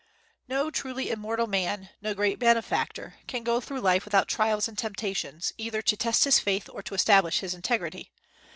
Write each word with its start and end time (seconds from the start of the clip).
No 0.47 0.71
truly 0.71 1.11
immortal 1.11 1.45
man, 1.45 1.89
no 2.01 2.15
great 2.15 2.39
benefactor, 2.39 3.17
can 3.27 3.43
go 3.43 3.61
through 3.61 3.81
life 3.81 4.03
without 4.03 4.27
trials 4.27 4.67
and 4.67 4.75
temptations, 4.75 5.53
either 5.59 5.83
to 5.83 5.95
test 5.95 6.23
his 6.23 6.39
faith 6.39 6.67
or 6.73 6.81
to 6.81 6.95
establish 6.95 7.41
his 7.41 7.53
integrity. 7.53 8.09